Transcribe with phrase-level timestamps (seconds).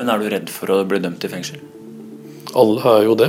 [0.00, 1.58] Men er du redd for å bli dømt i fengsel?
[2.56, 3.26] Alle er jo det.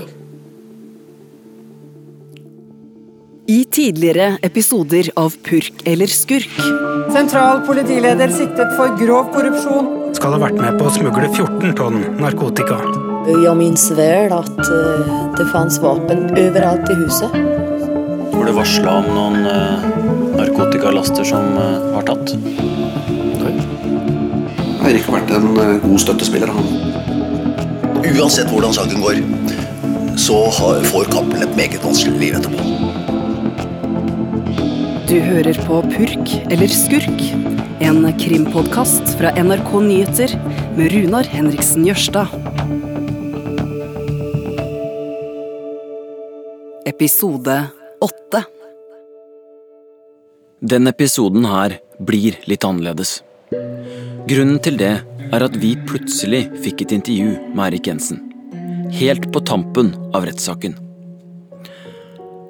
[3.51, 6.53] I tidligere episoder av Purk eller skurk
[7.11, 9.89] Sentral politileder siktet for grov korrupsjon.
[10.15, 12.79] Skal ha vært med på å smugle 14 tonn narkotika.
[13.27, 17.35] Jeg minnes vel at eh, det fanns vapen overalt i huset.
[18.31, 19.89] Får du varsla om noen eh,
[20.39, 22.31] narkotikalaster som eh, var tatt?
[24.91, 26.65] Eirik ikke vært en eh, god støttespiller, han.
[28.11, 29.21] Uansett hvordan saken går,
[30.19, 32.65] så får Cappelen et meget vanskelig liv etterpå.
[35.07, 37.23] Du hører på Purk eller skurk,
[37.87, 40.35] en krimpodkast fra NRK Nyheter
[40.75, 42.35] med Runar Henriksen Jørstad.
[46.91, 47.61] Episode
[48.03, 48.45] 8.
[50.59, 53.21] Den episoden her blir litt annerledes.
[54.27, 54.91] Grunnen til det
[55.33, 58.19] er at vi plutselig fikk et intervju med Erik Jensen.
[58.93, 60.75] Helt på tampen av rettssaken.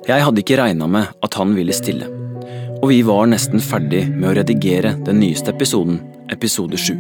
[0.08, 2.09] Jeg hadde ikke regna med at han ville stille.
[2.81, 6.02] Og vi var nesten ferdig med å redigere den nyeste episoden,
[6.33, 6.97] episode sju.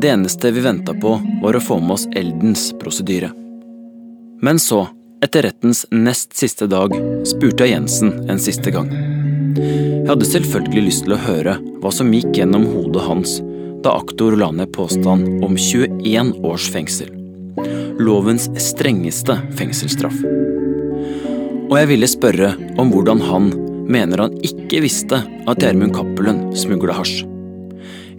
[0.00, 3.32] Det eneste vi venta på, var å få med oss Eldens prosedyre.
[4.40, 4.86] Men så,
[5.20, 6.94] etter rettens nest siste dag,
[7.28, 8.88] spurte jeg Jensen en siste gang.
[9.58, 13.40] Jeg hadde selvfølgelig lyst til å høre hva som gikk gjennom hodet hans
[13.82, 17.08] da aktor la ned påstand om 21 års fengsel.
[17.98, 20.16] Lovens strengeste fengselsstraff.
[21.70, 23.50] Og jeg ville spørre om hvordan han
[23.90, 27.22] mener han ikke visste at Gjermund Cappelen smugla hasj.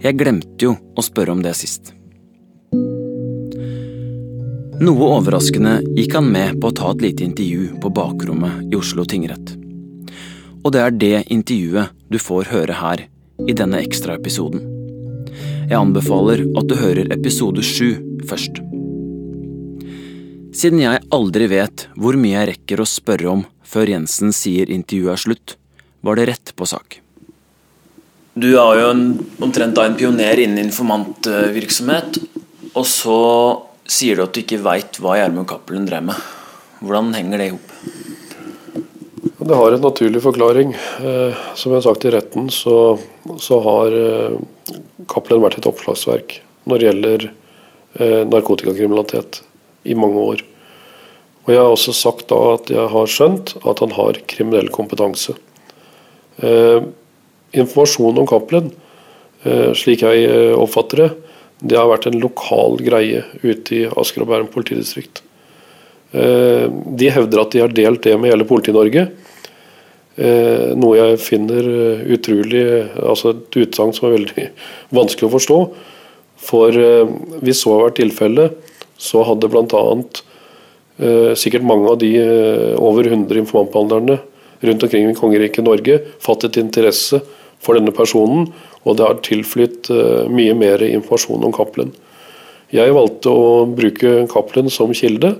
[0.02, 1.92] Jeg glemte jo å spørre om det sist.
[4.82, 9.06] Noe overraskende gikk han med på å ta et lite intervju på bakrommet i Oslo
[9.06, 9.54] tingrett.
[10.62, 13.06] Og det er det intervjuet du får høre her
[13.46, 14.81] i denne ekstraepisoden.
[15.62, 17.94] Jeg anbefaler at du hører episode sju
[18.28, 18.58] først.
[20.52, 25.14] Siden jeg aldri vet hvor mye jeg rekker å spørre om før Jensen sier intervjuet
[25.14, 25.54] er slutt,
[26.04, 26.98] var det rett på sak.
[28.34, 29.04] Du er jo en,
[29.44, 32.18] omtrent da en pioner innen informantvirksomhet,
[32.72, 33.18] og så
[33.88, 36.30] sier du at du ikke veit hva Gjermund Cappelen drev med.
[36.82, 37.74] Hvordan henger det i hop?
[39.44, 40.72] Det har en naturlig forklaring.
[41.04, 42.98] Eh, som jeg har sagt i retten, så,
[43.42, 44.36] så har eh,
[45.10, 46.36] Cappelen vært et oppslagsverk
[46.70, 49.40] når det gjelder eh, narkotikakriminalitet
[49.82, 50.44] i mange år.
[51.42, 55.34] Og Jeg har også sagt da at jeg har skjønt at han har kriminell kompetanse.
[56.38, 56.86] Eh,
[57.50, 58.70] informasjon om Cappelen,
[59.42, 61.10] eh, slik jeg eh, oppfatter det,
[61.62, 65.24] det har vært en lokal greie ute i Asker og Bærum politidistrikt.
[66.12, 69.08] Eh, de hevder at de har delt det med hele Politi-Norge.
[70.20, 72.60] Eh, noe jeg finner eh, utrolig
[73.00, 74.44] Altså et utsagn som er veldig
[74.98, 75.58] vanskelig å forstå.
[76.42, 78.58] For eh, hvis så har vært tilfellet,
[79.00, 79.84] så hadde bl.a.
[81.02, 84.18] Eh, sikkert mange av de eh, over 100 informantbehandlerne
[84.62, 87.22] rundt omkring i kongeriket Norge fattet interesse
[87.62, 88.50] for denne personen,
[88.82, 91.94] og det har tilflytt eh, mye mer informasjon om Cappelen.
[92.72, 95.34] Jeg valgte å bruke Cappelen som kilde,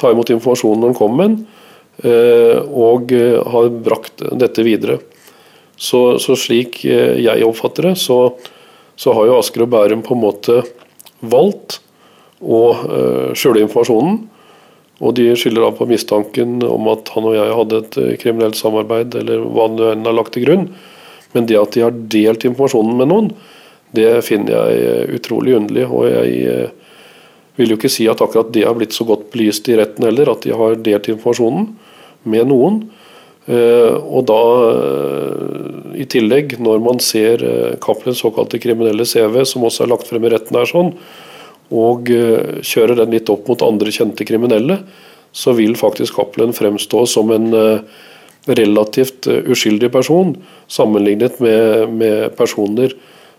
[0.00, 1.53] ta imot informasjonen når den kom med den, eh,
[2.02, 4.98] og eh, har brakt dette videre.
[5.76, 8.18] Så, så slik eh, jeg oppfatter det, så,
[8.96, 10.60] så har jo Asker og Bærum på en måte
[11.24, 11.80] valgt
[12.44, 12.62] å
[13.38, 14.24] skjule informasjonen.
[15.02, 18.58] Og de skylder da på mistanken om at han og jeg hadde et eh, kriminelt
[18.58, 20.68] samarbeid, eller hva det enn har lagt til grunn.
[21.34, 23.32] Men det at de har delt informasjonen med noen,
[23.94, 25.88] det finner jeg eh, utrolig underlig.
[25.90, 27.00] Og jeg eh,
[27.58, 30.30] vil jo ikke si at akkurat det har blitt så godt belyst i retten heller,
[30.30, 31.72] at de har delt informasjonen
[32.28, 32.82] med noen.
[33.46, 34.40] Eh, og da,
[34.72, 40.08] eh, i tillegg, når man ser eh, Cappelens såkalte kriminelle CV, som også er lagt
[40.08, 40.94] frem i retten her sånn,
[41.74, 44.80] og eh, kjører den litt opp mot andre kjente kriminelle,
[45.34, 48.02] så vil faktisk Cappelen fremstå som en eh,
[48.46, 50.34] relativt eh, uskyldig person,
[50.70, 52.94] sammenlignet med, med personer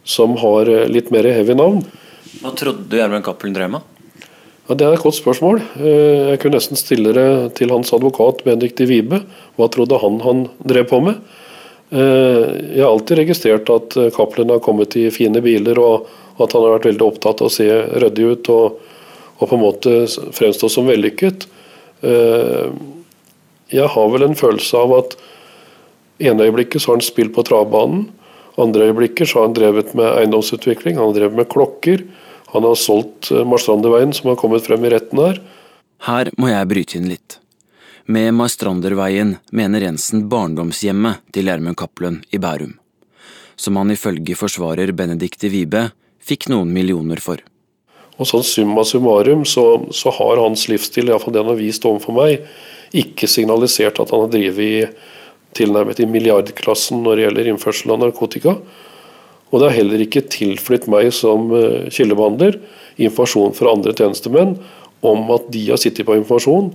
[0.06, 1.82] som har eh, litt mer heavy navn.
[2.42, 3.95] Hva trodde du Gjermund Cappelen drev med?
[4.66, 5.60] Ja, Det er et godt spørsmål.
[5.78, 9.22] Eh, Jeg kunne nesten stille det til hans advokat Benedicte Wibe.
[9.58, 11.16] Hva trodde han han drev på med?
[11.92, 16.08] Eh, Jeg har alltid registrert at eh, Cappelen har kommet i fine biler, og
[16.40, 18.80] at han har vært veldig opptatt av å se ryddig ut og,
[19.40, 19.94] og på en måte
[20.34, 21.46] fremstå som vellykket.
[22.02, 22.74] Eh,
[23.70, 25.16] Jeg har vel en følelse av at
[26.22, 28.10] ene øyeblikket så har han spilt på travbanen.
[28.58, 32.04] Andre øyeblikket så har han drevet med eiendomsutvikling, han har drevet med klokker.
[32.56, 35.42] Han har solgt eh, Marstranderveien, som har kommet frem i retten her.
[36.08, 37.40] Her må jeg bryte inn litt.
[38.08, 42.78] Med Marstranderveien mener Jensen barndomshjemmet til Gjermund Cappelen i Bærum,
[43.60, 45.90] som han ifølge forsvarer Benedicte Wibe
[46.24, 47.42] fikk noen millioner for.
[48.16, 52.16] Og sånn summa summarum så, så har hans livsstil, iallfall det han har vist overfor
[52.16, 52.46] meg,
[52.96, 54.86] ikke signalisert at han har drevet i
[55.60, 58.56] tilnærmet i milliardklassen når det gjelder innførsel av narkotika.
[59.52, 62.58] Og det har heller ikke tilflytt meg som uh, kildebehandler
[63.02, 64.56] informasjon fra andre tjenestemenn
[65.06, 66.70] om at de har sittet på informasjon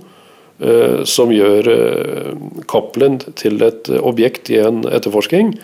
[0.63, 2.27] eh, som gjør eh,
[2.69, 5.55] Cappelen til et objekt i en etterforsking.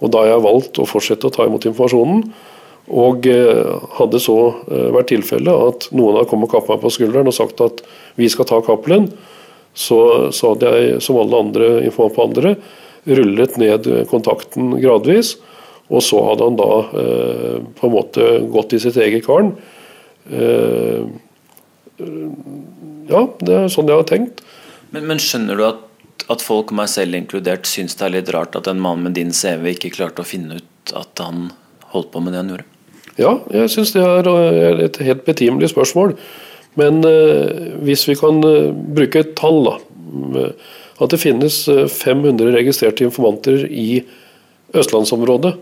[0.00, 2.24] Og da har jeg valgt å fortsette å ta imot informasjonen.
[2.90, 3.28] Og
[4.00, 4.34] hadde så
[4.66, 7.84] vært tilfellet at noen har kommet og kappet meg på skulderen og sagt at
[8.18, 9.06] vi skal ta Cappelen,
[9.76, 12.56] så, så, hadde jeg, som alle andre informanter
[13.06, 15.36] rullet ned kontakten gradvis.
[15.90, 16.70] Og så hadde han da
[17.02, 19.52] eh, på en måte gått i sitt eget garn.
[20.30, 21.02] Eh,
[23.10, 24.44] ja, det er sånn jeg har tenkt.
[24.94, 25.80] Men, men skjønner du at,
[26.30, 29.34] at, folk, meg selv inkludert, syns det er litt rart at en mann med din
[29.34, 31.50] CV ikke klarte å finne ut at han
[31.94, 32.68] holdt på med det han gjorde?
[33.20, 36.14] Ja, jeg syns det er eh, et helt betimelig spørsmål.
[36.78, 39.78] Men eh, hvis vi kan eh, bruke et tall, da.
[41.00, 44.02] At det finnes 500 eh, registrerte informanter i
[44.76, 45.56] østlandsområdet.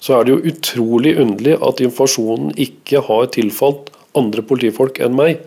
[0.00, 5.40] Så er det jo utrolig underlig at informasjonen ikke har tilfalt andre politifolk enn meg.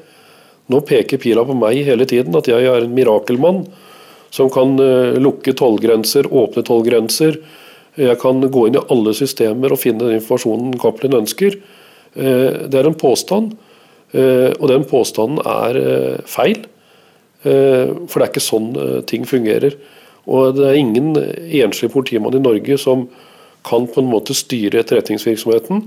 [0.69, 3.63] Nå peker pila på meg hele tiden, at jeg er en mirakelmann
[4.33, 4.75] som kan
[5.17, 7.39] lukke tollgrenser, åpne tollgrenser.
[7.97, 11.57] Jeg kan gå inn i alle systemer og finne den informasjonen Cappelen ønsker.
[12.13, 13.55] Det er en påstand.
[14.11, 16.63] Eh, og den påstanden er eh, feil.
[17.45, 18.69] Eh, for det er ikke sånn
[19.09, 19.77] ting fungerer.
[20.29, 23.07] Og det er ingen enslig politimann i Norge som
[23.67, 25.83] kan på en måte styre etterretningsvirksomheten.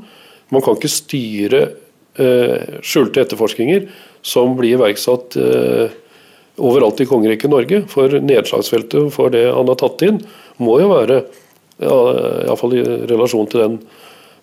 [0.52, 1.64] Man kan ikke styre
[2.12, 3.86] skjulte etterforskninger
[4.20, 5.38] som blir iverksatt
[6.60, 7.78] overalt i kongeriket Norge.
[7.88, 10.18] For nedslagsfeltet for det han har tatt inn,
[10.60, 11.22] må jo være,
[11.80, 11.96] ja,
[12.44, 13.78] iallfall i relasjon til den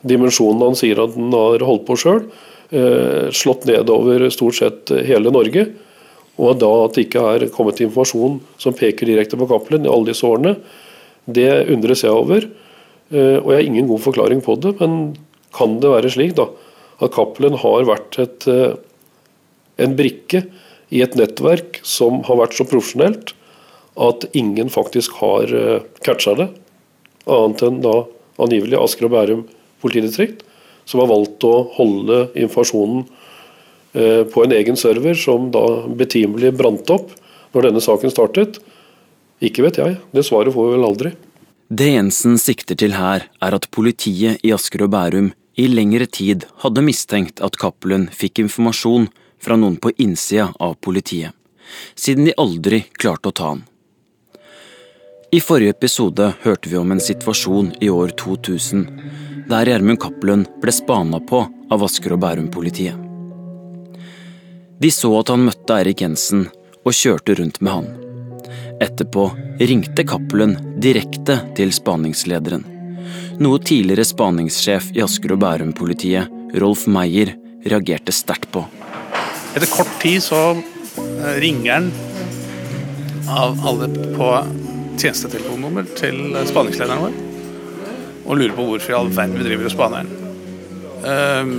[0.01, 2.23] dimensjonen han sier at han har holdt på sjøl,
[2.69, 5.65] Eh, slått nedover stort sett hele Norge.
[6.39, 10.11] Og da at det ikke er kommet informasjon som peker direkte på Cappelen i alle
[10.11, 10.55] disse årene,
[11.25, 12.45] det undres jeg over.
[13.09, 15.15] Eh, og jeg har ingen god forklaring på det, men
[15.55, 16.49] kan det være slik da,
[16.99, 18.75] at Cappelen har vært et, eh,
[19.79, 20.43] en brikke
[20.93, 23.33] i et nettverk som har vært så profesjonelt
[23.99, 25.51] at ingen faktisk har
[26.05, 26.47] catcha det,
[27.29, 27.95] annet enn da
[28.39, 29.41] angivelig Asker og Bærum
[29.83, 30.45] politidistrikt
[30.89, 33.03] som har valgt å holde informasjonen
[33.93, 35.63] eh, på en egen server, som da
[35.99, 37.13] betimelig brant opp
[37.53, 38.59] når denne saken startet?
[39.45, 39.99] Ikke vet jeg.
[40.15, 41.13] Det svaret får vi vel aldri.
[41.69, 46.47] Det Jensen sikter til her, er at politiet i Asker og Bærum i lengre tid
[46.63, 49.05] hadde mistenkt at Cappelen fikk informasjon
[49.37, 51.29] fra noen på innsida av politiet,
[51.93, 53.61] siden de aldri klarte å ta han.
[55.29, 60.73] I forrige episode hørte vi om en situasjon i år 2000 der Gjermund Cappelen ble
[60.73, 62.97] spana på av Asker og Bærum-politiet.
[64.81, 66.47] De så at han møtte Eirik Jensen
[66.81, 68.08] og kjørte rundt med han.
[68.79, 72.63] Etterpå ringte Cappelen direkte til spaningslederen.
[73.43, 77.33] Noe tidligere spaningssjef i Asker og Bærum-politiet, Rolf Meyer,
[77.67, 78.63] reagerte sterkt på.
[79.51, 81.89] Etter kort tid så eh, ringer han
[83.29, 84.29] av alle på
[84.99, 87.17] tjenestetelefonnummer til spaningslederen vår
[88.29, 90.15] og lurer på hvorfor i all verden vi driver og spaner den.
[91.01, 91.53] Um,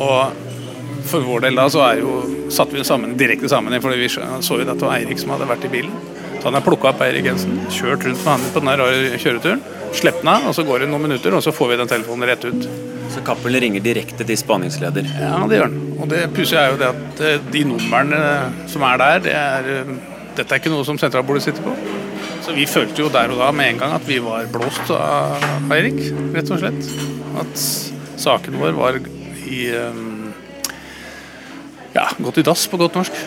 [0.00, 2.14] og for vår del da så er jo,
[2.54, 5.50] satte vi sammen, direkte sammen, for vi så jo at det var Eirik som hadde
[5.50, 6.13] vært i bilen.
[6.44, 9.62] Så han har plukka opp Eirik Jensen, kjørt rundt med han på den rare kjøreturen,
[9.96, 12.28] Slipper den av, og så går det noen minutter, og så får vi den telefonen
[12.28, 12.66] rett ut.
[13.14, 15.06] Så Cappelen ringer direkte til spaningsleder?
[15.22, 15.78] Ja, det gjør han.
[15.96, 18.18] Og det pussige er jo det at eh, de numrene
[18.68, 19.94] som er der, det er, eh,
[20.36, 21.72] dette er ikke noe som sentralbordet sitter på.
[22.44, 25.72] Så vi følte jo der og da med en gang at vi var blåst av
[25.72, 26.02] Eirik,
[26.36, 26.92] rett og slett.
[27.40, 27.64] At
[28.20, 29.00] saken vår var
[29.48, 30.28] i um,
[31.96, 33.24] ja, gått i dass, på godt norsk.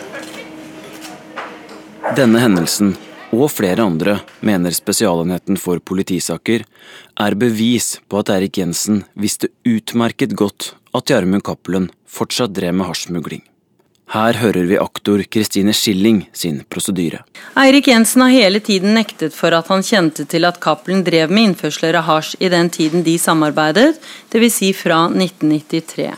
[2.14, 2.94] Denne hendelsen,
[3.34, 6.64] og flere andre, mener Spesialenheten for politisaker,
[7.20, 12.88] er bevis på at Erik Jensen visste utmerket godt at Gjermund Cappelen fortsatt drev med
[12.88, 13.44] hasjsmugling.
[14.08, 17.20] Her hører vi aktor Kristine Schilling sin prosedyre.
[17.60, 21.50] Eirik Jensen har hele tiden nektet for at han kjente til at Cappelen drev med
[21.50, 23.98] innførsler av hasj i den tiden de samarbeidet,
[24.32, 24.56] dvs.
[24.62, 26.14] Si fra 1993.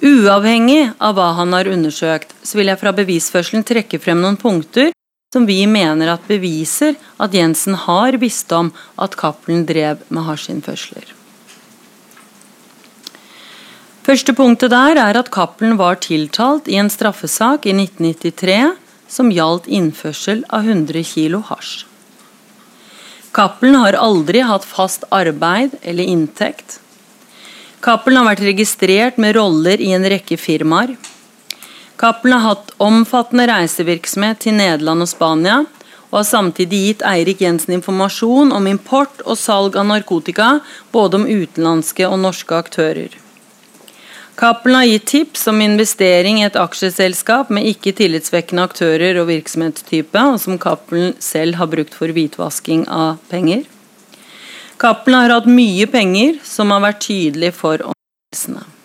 [0.00, 4.90] Uavhengig av hva han har undersøkt, så vil jeg fra bevisførselen trekke frem noen punkter
[5.30, 11.12] som vi mener at beviser at Jensen har visst om at Cappelen drev med hasjinnførsler.
[14.02, 18.56] Første punktet der er at Cappelen var tiltalt i en straffesak i 1993
[19.06, 21.84] som gjaldt innførsel av 100 kg hasj.
[23.30, 26.80] Cappelen har aldri hatt fast arbeid eller inntekt.
[27.78, 30.96] Cappelen har vært registrert med roller i en rekke firmaer.
[32.00, 35.58] Cappelen har hatt omfattende reisevirksomhet til Nederland og Spania,
[36.08, 40.54] og har samtidig gitt Eirik Jensen informasjon om import og salg av narkotika,
[40.96, 43.18] både om utenlandske og norske aktører.
[44.40, 50.24] Cappelen har gitt tips om investering i et aksjeselskap med ikke tillitsvekkende aktører og virksomhetstype,
[50.32, 53.66] og som Cappelen selv har brukt for hvitvasking av penger.
[54.80, 58.79] Cappelen har hatt mye penger, som har vært tydelig for omgivelsene.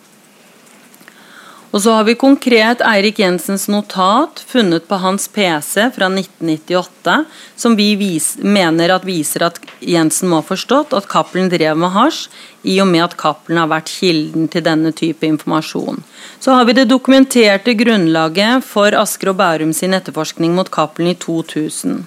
[1.76, 7.16] Og så har vi konkret Eirik Jensens notat funnet på hans PC fra 1998,
[7.56, 11.92] som vi vis, mener at viser at Jensen må ha forstått at Cappelen drev med
[11.92, 12.30] hasj,
[12.64, 16.00] i og med at Cappelen har vært kilden til denne type informasjon.
[16.40, 21.18] Så har vi det dokumenterte grunnlaget for Asker og Bærum sin etterforskning mot Cappelen i
[21.26, 22.06] 2000.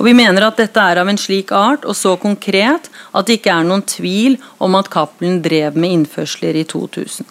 [0.00, 3.38] Og Vi mener at dette er av en slik art og så konkret at det
[3.38, 7.30] ikke er noen tvil om at Cappelen drev med innførsler i 2000.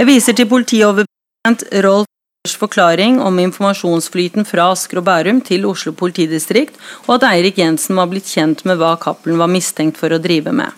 [0.00, 5.92] Jeg viser til politioverbetjent Rolf Meyers forklaring om informasjonsflyten fra Asker og Bærum til Oslo
[5.92, 10.20] politidistrikt, og at Eirik Jensen var blitt kjent med hva Cappelen var mistenkt for å
[10.24, 10.72] drive med.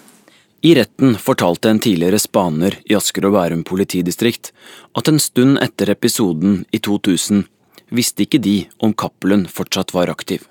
[0.67, 4.50] I retten fortalte en tidligere spaner i Asker og Bærum politidistrikt
[4.99, 7.45] at en stund etter episoden i 2000
[7.95, 10.49] visste ikke de om Cappelen fortsatt var aktiv,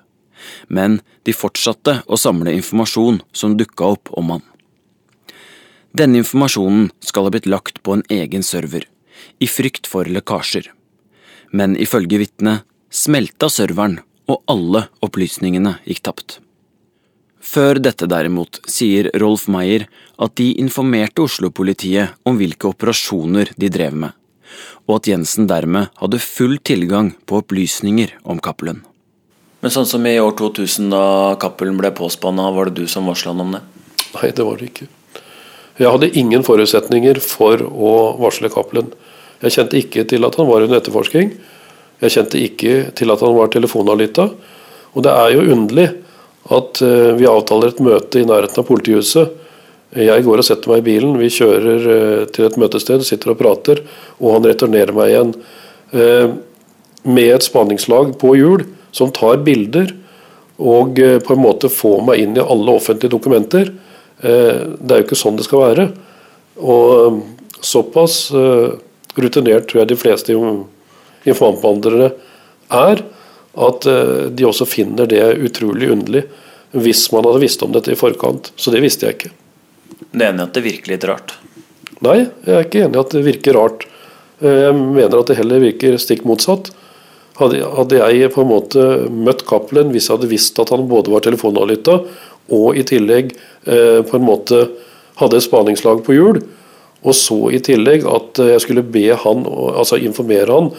[0.72, 4.48] men de fortsatte å samle informasjon som dukka opp om han.
[5.92, 8.86] Denne informasjonen skal ha blitt lagt på en egen server,
[9.38, 10.70] i frykt for lekkasjer.
[11.52, 16.38] Men ifølge vitnet smelta serveren, og alle opplysningene gikk tapt.
[17.42, 19.88] Før dette derimot sier Rolf Meyer
[20.22, 24.14] at de informerte Oslo-politiet om hvilke operasjoner de drev med,
[24.86, 28.80] og at Jensen dermed hadde full tilgang på opplysninger om Cappelen.
[29.60, 31.04] Men sånn som i år 2000 da
[31.42, 33.62] Cappelen ble påspanna, var det du som varsla han om det?
[34.16, 34.88] Nei, det var det ikke.
[35.80, 38.90] Jeg hadde ingen forutsetninger for å varsle Cappelen.
[39.42, 41.32] Jeg kjente ikke til at han var under etterforsking.
[42.02, 44.26] Jeg kjente ikke til at han var telefonavlytta.
[44.92, 45.88] Og det er jo underlig
[46.52, 49.38] at eh, vi avtaler et møte i nærheten av politihuset.
[50.02, 53.40] Jeg går og setter meg i bilen, vi kjører eh, til et møtested, sitter og
[53.40, 53.82] prater,
[54.20, 55.34] og han returnerer meg igjen
[55.96, 56.34] eh,
[57.02, 59.94] med et spaningslag på hjul som tar bilder
[60.62, 63.72] og på en måte får meg inn i alle offentlige dokumenter.
[64.22, 65.88] Eh, det er jo ikke sånn det skal være.
[66.62, 67.20] Og um,
[67.64, 68.74] såpass eh,
[69.18, 72.12] rutinert tror jeg de fleste informantbehandlere
[72.72, 73.02] er,
[73.52, 76.26] at eh, de også finner det utrolig underlig
[76.72, 78.52] hvis man hadde visst om dette i forkant.
[78.56, 79.32] Så det visste jeg ikke.
[80.12, 81.34] Du er enig i at det virker litt rart?
[82.02, 83.84] Nei, jeg er ikke enig i at det virker rart.
[84.42, 86.72] Jeg mener at det heller virker stikk motsatt.
[87.38, 91.24] Hadde jeg på en måte møtt Cappelen hvis jeg hadde visst at han både var
[91.24, 91.98] telefonavlytta
[92.50, 94.64] og i tillegg eh, på en måte
[95.20, 96.42] hadde et spaningslag på hjul.
[97.02, 100.72] Og så i tillegg at eh, jeg skulle be han, altså informere han,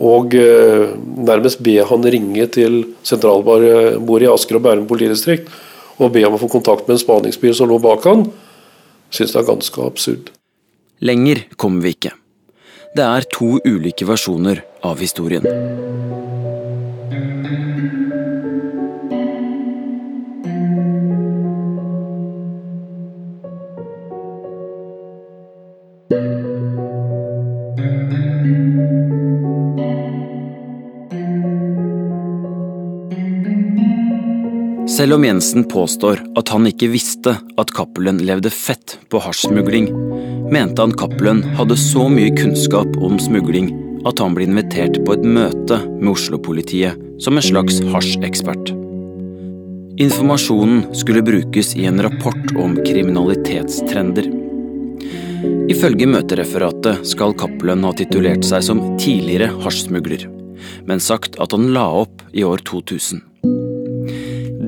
[0.00, 0.92] og eh,
[1.26, 5.50] nærmest be han ringe til sentralbordet i Asker og Bærum politidistrikt
[6.00, 8.24] og be om å få kontakt med en spaningsbil som lå bak han,
[9.12, 10.30] syns det er ganske absurd.
[11.04, 12.14] Lenger kommer vi ikke.
[12.96, 15.44] Det er to ulike versjoner av historien.
[35.00, 39.86] Selv om Jensen påstår at han ikke visste at Cappelen levde fett på hasjsmugling,
[40.52, 43.70] mente han Cappelen hadde så mye kunnskap om smugling
[44.04, 48.74] at han ble invitert på et møte med Oslo-politiet som en slags hasjekspert.
[50.04, 54.28] Informasjonen skulle brukes i en rapport om kriminalitetstrender.
[55.72, 60.28] Ifølge møtereferatet skal Cappelen ha titulert seg som tidligere hasjsmugler,
[60.84, 63.29] men sagt at han la opp i år 2000.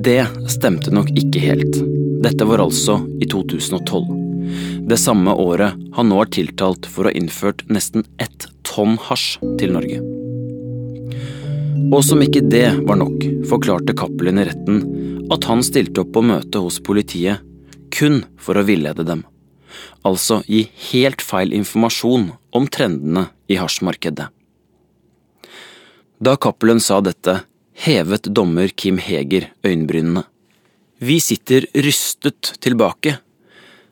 [0.02, 1.76] Det stemte nok ikke helt.
[2.24, 4.08] Dette var altså i 2012.
[4.90, 9.36] Det samme året han nå er tiltalt for å ha innført nesten ett tonn hasj
[9.60, 10.00] til Norge.
[11.92, 14.82] Og som ikke det var nok, forklarte Cappelen i retten
[15.30, 17.44] at han stilte opp på møte hos politiet
[17.94, 19.22] kun for å villede dem.
[20.02, 24.26] Altså gi helt feil informasjon om trendene i hasjmarkedet.
[26.22, 27.44] Da Cappelen sa dette,
[27.82, 30.22] hevet dommer Kim Heger øyenbrynene.
[30.98, 33.16] Vi sitter rystet tilbake.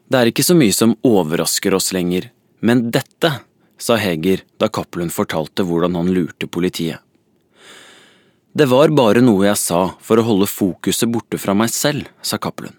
[0.06, 2.28] Det er ikke så mye som overrasker oss lenger,
[2.62, 3.32] men dette,
[3.80, 7.00] sa Heger da Cappelen fortalte hvordan han lurte politiet.
[8.54, 12.38] Det var bare noe jeg sa for å holde fokuset borte fra meg selv, sa
[12.38, 12.76] Cappelen.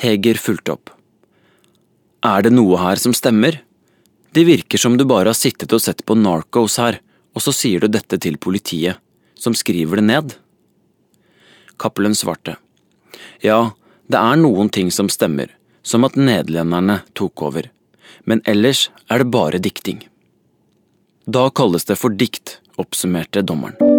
[0.00, 0.92] Heger fulgte opp.
[2.24, 3.62] Er det noe her som stemmer?
[4.34, 7.00] Det virker som du bare har sittet og sett på Narcos her,
[7.32, 9.00] og så sier du dette til politiet,
[9.44, 10.34] som skriver det ned.
[11.76, 12.56] Cappelen svarte.
[13.44, 13.74] Ja,
[14.08, 15.52] det er noen ting som stemmer,
[15.84, 17.68] som at nederlenderne tok over,
[18.24, 20.04] men ellers er det bare dikting.
[21.24, 23.93] Da kalles det for dikt, oppsummerte dommeren.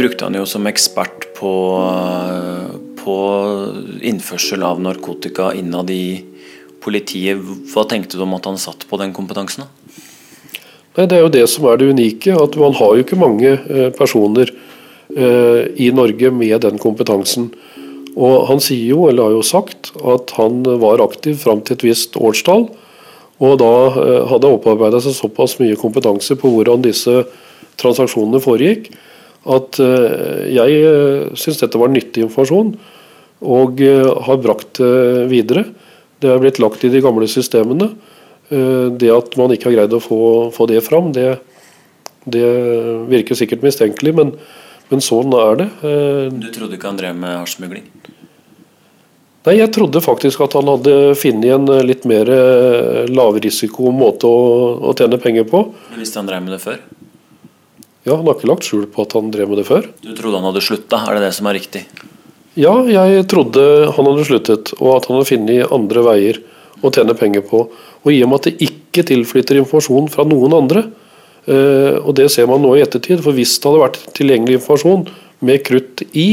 [0.00, 1.52] Brukte han jo som ekspert på,
[3.00, 3.16] på
[4.06, 6.24] innførsel av narkotika innad i
[6.80, 7.40] politiet.
[7.72, 9.68] Hva tenkte du om at han satt på den kompetansen?
[10.96, 12.32] Nei, Det er jo det som er det unike.
[12.32, 14.50] at Man har jo ikke mange eh, personer
[15.16, 17.50] eh, i Norge med den kompetansen.
[18.16, 21.84] Og Han sier jo, eller har jo sagt, at han var aktiv fram til et
[21.84, 22.66] visst årstall.
[23.40, 27.22] Og da hadde hadde opparbeida seg såpass mye kompetanse på hvordan disse
[27.80, 28.90] transaksjonene foregikk,
[29.48, 32.74] at jeg syns dette var nyttig informasjon,
[33.40, 33.80] og
[34.26, 35.64] har brakt det videre.
[36.20, 37.88] Det er blitt lagt i de gamle systemene.
[38.50, 40.20] Det at man ikke har greid å få,
[40.52, 41.38] få det fram, det,
[42.26, 42.44] det,
[43.08, 44.34] virker sikkert mistenkelig, men,
[44.90, 45.68] men, sånn er det.
[46.34, 47.86] Du trodde ikke han drev med hasjsmugling?
[49.46, 52.28] Nei, jeg trodde faktisk at han hadde funnet en litt mer
[53.08, 54.42] lavrisiko måte å,
[54.90, 55.62] å tjene penger på.
[55.94, 56.82] Du visste han drev med det før?
[58.06, 59.90] Ja, han har ikke lagt skjul på at han drev med det før.
[60.00, 61.84] Du trodde han hadde slutta, er det det som er riktig?
[62.58, 63.62] Ja, jeg trodde
[63.94, 66.40] han hadde sluttet, og at han hadde funnet andre veier
[66.80, 67.66] å tjene penger på.
[68.00, 70.86] Og i og med at det ikke tilflytter informasjon fra noen andre,
[71.50, 75.06] og det ser man nå i ettertid, for hvis det hadde vært tilgjengelig informasjon
[75.46, 76.26] med krutt i,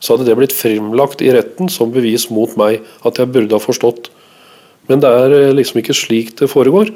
[0.00, 3.62] så hadde det blitt fremlagt i retten som bevis mot meg, at jeg burde ha
[3.62, 4.10] forstått.
[4.90, 6.92] Men det er liksom ikke slik det foregår.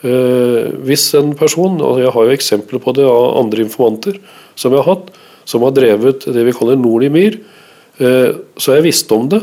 [0.00, 4.18] Hvis en person, og jeg har jo eksempler på det av andre informanter
[4.58, 5.12] som jeg har hatt,
[5.46, 7.38] som har drevet det vi kaller i Myr,
[7.96, 9.40] så jeg visst om det.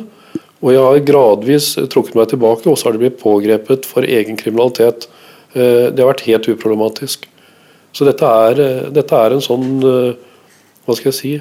[0.63, 4.37] Og jeg har gradvis trukket meg tilbake, og så har det blitt pågrepet for egen
[4.39, 5.09] kriminalitet.
[5.53, 7.25] Det har vært helt uproblematisk.
[7.93, 8.61] Så dette er,
[8.93, 11.33] dette er en sånn, hva skal jeg si,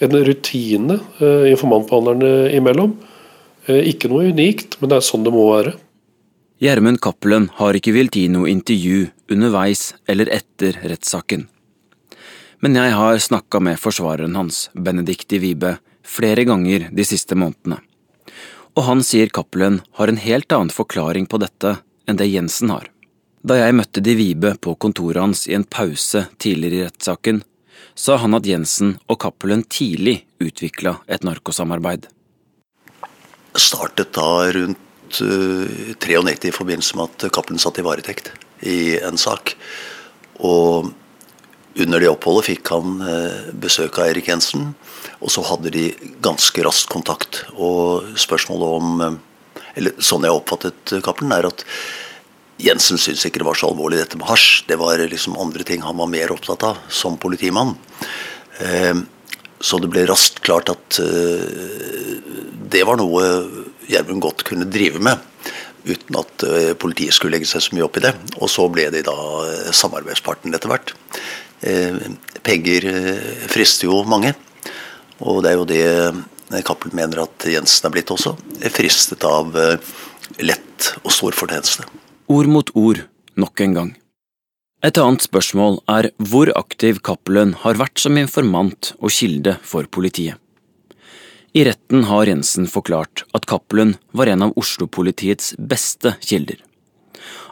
[0.00, 2.96] en rutine informantbehandlerne imellom.
[3.68, 5.76] Ikke noe unikt, men det er sånn det må være.
[6.60, 11.46] Gjermund Cappelen har ikke villet gi noe intervju underveis eller etter rettssaken.
[12.60, 17.78] Men jeg har snakka med forsvareren hans, Benedicte Wibe, flere ganger de siste månedene.
[18.76, 22.92] Og han sier Cappelen har en helt annen forklaring på dette enn det Jensen har.
[23.40, 27.40] Da jeg møtte De Vibe på kontoret hans i en pause tidligere i rettssaken,
[27.96, 32.04] sa han at Jensen og Cappelen tidlig utvikla et narkosamarbeid.
[33.56, 38.32] Startet da rundt uh, 93 i forbindelse med at Cappelen satt i varetekt
[38.66, 39.54] i en sak.
[40.40, 40.90] Og
[41.80, 44.72] under det oppholdet fikk han uh, besøk av Erik Jensen.
[45.20, 45.88] Og så hadde de
[46.22, 47.44] ganske raskt kontakt.
[47.56, 49.18] Og spørsmålet om uh,
[49.78, 51.64] Eller sånn jeg oppfattet Cappelen, er at
[52.60, 54.66] Jensen syntes ikke det var så alvorlig dette med hasj.
[54.68, 57.76] Det var liksom andre ting han var mer opptatt av som politimann.
[59.60, 60.98] Så det ble raskt klart at
[62.70, 63.24] det var noe
[63.90, 65.20] Gjermund godt kunne drive med.
[65.84, 66.44] Uten at
[66.80, 68.12] politiet skulle legge seg så mye opp i det.
[68.38, 69.14] Og så ble de da
[69.76, 70.92] samarbeidspartner etter hvert.
[72.44, 72.86] Penger
[73.48, 74.34] frister jo mange.
[75.24, 78.34] Og det er jo det Cappelen mener at Jensen er blitt også.
[78.74, 79.56] Fristet av
[80.40, 81.88] lett og stor fortjeneste.
[82.30, 83.00] Ord mot ord,
[83.40, 83.90] nok en gang.
[84.80, 90.40] Et annet spørsmål er hvor aktiv Cappelen har vært som informant og kilde for politiet.
[91.52, 96.60] I retten har Jensen forklart at Cappelen var en av Oslo-politiets beste kilder.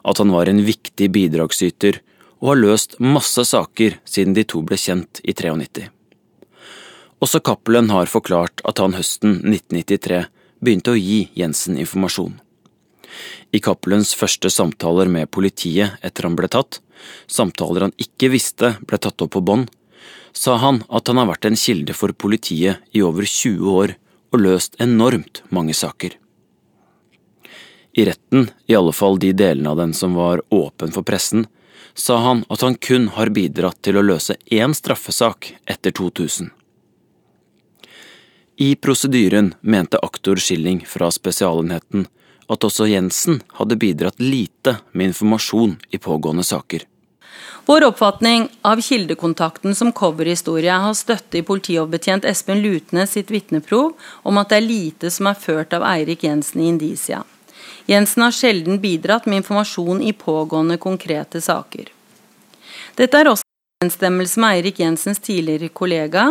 [0.07, 1.99] At han var en viktig bidragsyter
[2.39, 5.89] og har løst masse saker siden de to ble kjent i 93.
[7.19, 10.21] Også Cappelen har forklart at han høsten 1993
[10.63, 12.37] begynte å gi Jensen informasjon.
[13.51, 16.79] I Cappelens første samtaler med politiet etter han ble tatt,
[17.27, 19.67] samtaler han ikke visste ble tatt opp på bånd,
[20.33, 23.95] sa han at han har vært en kilde for politiet i over 20 år
[24.33, 26.17] og løst enormt mange saker.
[27.99, 31.47] I retten, i alle fall de delene av den som var åpen for pressen,
[31.99, 36.53] sa han at han kun har bidratt til å løse én straffesak etter 2000.
[38.59, 42.07] I prosedyren mente aktor Schilling fra Spesialenheten
[42.49, 46.83] at også Jensen hadde bidratt lite med informasjon i pågående saker.
[47.69, 54.39] Vår oppfatning av kildekontakten som coverhistorie har støtte i politioverbetjent Espen Lutnes sitt vitneprov om
[54.41, 57.25] at det er lite som er ført av Eirik Jensen i Indisia.
[57.89, 61.91] Jensen har sjelden bidratt med informasjon i pågående konkrete saker.
[62.97, 63.45] Dette er også
[63.85, 66.25] en stemmelse med Eirik Jensens tidligere kollega,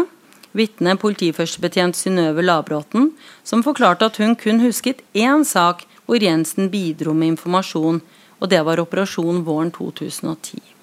[0.58, 3.12] vitne politiførstebetjent Synnøve Labråten,
[3.44, 8.02] som forklarte at hun kun husket én sak hvor Jensen bidro med informasjon,
[8.40, 10.77] og det var operasjon våren 2010.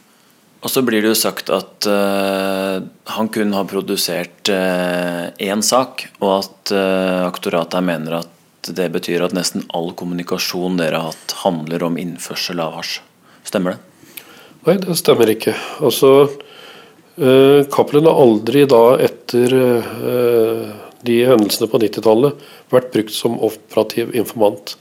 [0.65, 2.81] Og så blir det jo sagt at uh,
[3.13, 9.27] han kun har produsert én uh, sak, og at uh, aktoratet mener at det betyr
[9.27, 13.03] at nesten all kommunikasjon dere har hatt, handler om innførsel av hasj.
[13.45, 14.25] Stemmer det?
[14.65, 15.53] Nei, det stemmer ikke.
[15.85, 16.15] Altså,
[17.21, 19.59] uh, Cappelen har aldri da, etter
[21.05, 22.41] de hendelsene på 90-tallet,
[22.73, 24.79] vært brukt som operativ informant.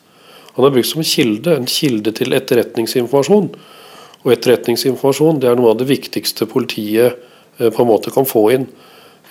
[0.56, 3.52] Han er brukt som kilde, en kilde til etterretningsinformasjon.
[4.24, 7.20] Og etterretningsinformasjon det er noe av det viktigste politiet
[7.60, 8.68] eh, på en måte kan få inn.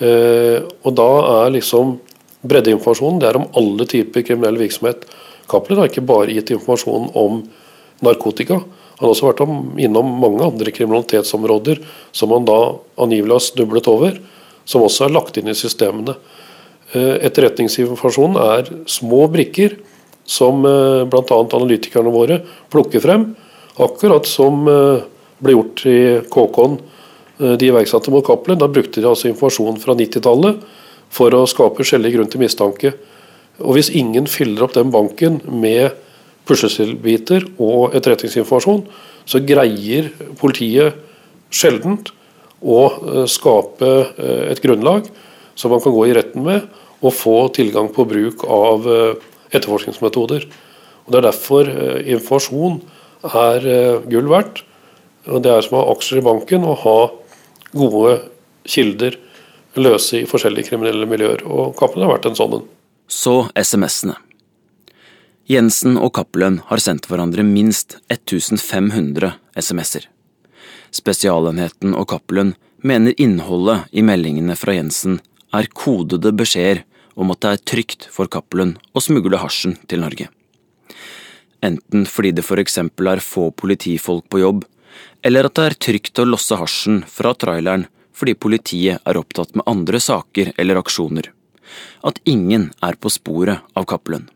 [0.02, 1.08] Eh, og da
[1.46, 1.96] er liksom
[2.42, 5.06] breddeinformasjonen det er om alle typer kriminell virksomhet.
[5.50, 7.42] Cappelen har ikke bare gitt informasjon om
[8.04, 8.60] narkotika.
[8.60, 11.80] Han har også vært om, innom mange andre kriminalitetsområder
[12.14, 12.58] som han da
[13.00, 14.18] angivelig har snublet over,
[14.68, 16.18] som også er lagt inn i systemene.
[16.92, 19.78] Eh, etterretningsinformasjonen er små brikker
[20.28, 21.38] som bl.a.
[21.42, 22.36] analytikerne våre
[22.70, 23.24] plukker frem
[23.80, 25.04] Akkurat som eh,
[25.40, 26.76] ble gjort i KK-en,
[27.40, 28.60] eh, de iverksatte mot Cappelen.
[28.60, 30.60] Da brukte de altså informasjon fra 90-tallet
[31.12, 32.92] for å skape skjellig grunn til mistanke.
[33.62, 35.96] Og Hvis ingen fyller opp den banken med
[36.48, 38.84] puslespillbiter og etterretningsinformasjon,
[39.24, 40.98] så greier politiet
[41.52, 42.12] sjeldent
[42.60, 43.92] å eh, skape
[44.52, 45.08] et grunnlag
[45.56, 46.68] som man kan gå i retten med
[47.02, 48.84] og få tilgang på bruk av
[49.50, 50.44] etterforskningsmetoder.
[51.02, 51.70] Og Det er derfor
[52.14, 52.78] informasjon
[53.22, 54.62] er eh, gull verdt.
[55.30, 56.96] Og Det er som å ha aksjer i banken og ha
[57.72, 58.16] gode
[58.68, 59.16] kilder
[59.78, 61.44] løse i forskjellige kriminelle miljøer.
[61.46, 62.66] Og Cappelen har vært en sånn en.
[63.06, 64.16] Så SMS-ene.
[65.50, 70.06] Jensen og Cappelen har sendt hverandre minst 1500 SMS-er.
[70.94, 75.20] Spesialenheten og Cappelen mener innholdet i meldingene fra Jensen
[75.54, 80.30] er kodede beskjeder om at det er trygt for Cappelen å smugle hasjen til Norge
[81.62, 84.64] enten fordi det for eksempel er få politifolk på jobb,
[85.22, 89.66] eller at det er trygt å losse hasjen fra traileren fordi politiet er opptatt med
[89.70, 91.30] andre saker eller aksjoner.
[92.04, 94.28] At ingen er på sporet av Cappelen.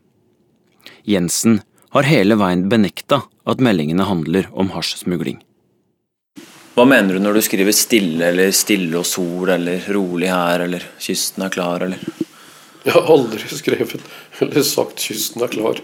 [1.07, 1.61] Jensen
[1.93, 5.39] har hele veien benekta at meldingene handler om hasjsmugling.
[6.77, 10.83] Hva mener du når du skriver stille eller stille og sol eller rolig her eller
[11.01, 12.01] kysten er klar eller?
[12.85, 14.03] Jeg har aldri skrevet
[14.43, 15.81] eller sagt kysten er klar.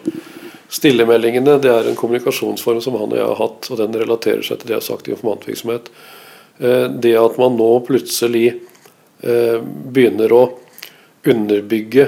[0.74, 4.60] Stillemeldingene det er en kommunikasjonsform som han og jeg har hatt, og den relaterer seg
[4.60, 5.92] til det jeg har sagt i informantvirksomhet.
[6.58, 8.48] Eh, det at man nå plutselig
[9.22, 10.44] eh, begynner å
[11.30, 12.08] underbygge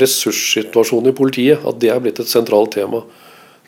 [0.00, 3.04] ressurssituasjonen i politiet, at det er blitt et sentralt tema.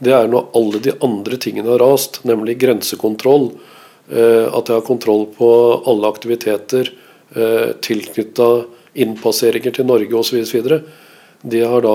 [0.03, 3.53] Det er når alle de andre tingene har rast, nemlig grensekontroll,
[4.11, 5.53] eh, at jeg har kontroll på
[5.87, 6.95] alle aktiviteter
[7.33, 8.47] tilknytta
[9.01, 10.43] innpasseringer til Norge osv.
[11.41, 11.95] Det har da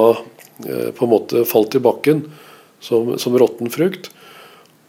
[0.64, 2.24] på en måte falt i bakken
[2.80, 4.10] som, som råtten frukt,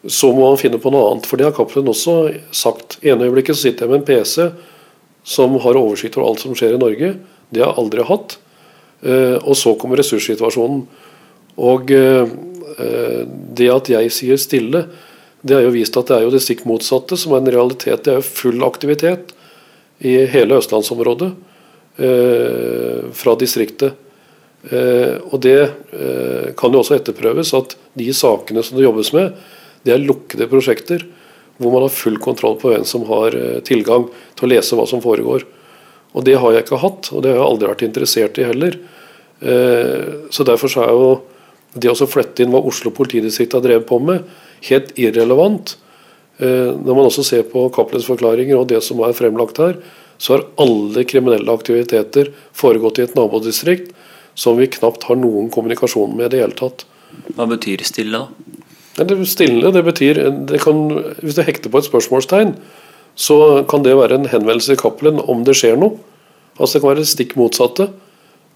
[0.07, 1.27] så må man finne på noe annet.
[1.27, 2.17] For det har Cappelen også
[2.55, 2.99] sagt.
[3.03, 4.51] ene øyeblikket sitter jeg med en PC
[5.29, 7.15] som har oversikt over alt som skjer i Norge.
[7.51, 8.39] Det har jeg aldri hatt.
[9.03, 10.85] Eh, og så kommer ressurssituasjonen.
[11.59, 12.31] Og eh,
[13.59, 14.87] det at jeg sier stille,
[15.43, 18.05] det har jo vist at det er jo det stikk motsatte som er en realitet.
[18.05, 19.35] Det er jo full aktivitet
[19.99, 21.33] i hele østlandsområdet
[23.19, 23.97] fra distriktet.
[24.69, 29.39] Eh, og Det eh, kan jo også etterprøves at de sakene som det jobbes med,
[29.87, 31.07] det er lukkede prosjekter
[31.59, 34.07] hvor man har full kontroll på hvem som har eh, tilgang
[34.39, 35.47] til å lese hva som foregår.
[36.13, 38.79] Og Det har jeg ikke hatt, og det har jeg aldri vært interessert i heller.
[40.35, 41.11] Så Derfor så er jo
[41.77, 44.25] det å flette inn hva Oslo politidistrikt har drevet på med,
[44.67, 45.75] helt irrelevant.
[46.41, 49.77] Når man også ser på Cappelens forklaringer og det som er fremlagt her,
[50.17, 53.93] så har alle kriminelle aktiviteter foregått i et nabodistrikt
[54.39, 56.85] som vi knapt har noen kommunikasjon med i det hele tatt.
[57.35, 58.59] Hva betyr stille, da?
[58.99, 60.89] Det stille, det betyr det kan,
[61.23, 62.57] Hvis du hekter på et spørsmålstegn,
[63.19, 65.99] så kan det være en henvendelse i Cappelen om det skjer noe.
[66.59, 67.89] Altså Det kan være det stikk motsatte.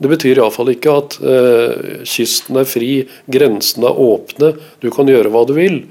[0.03, 2.91] Det betyr iallfall ikke at eh, kysten er fri,
[3.31, 5.85] grensene er åpne, du kan gjøre hva du vil.